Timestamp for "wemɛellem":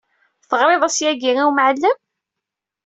1.47-1.97